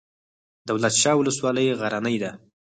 دولت 0.69 0.93
شاه 1.01 1.15
ولسوالۍ 1.17 1.67
غرنۍ 1.79 2.17
ده؟ 2.23 2.31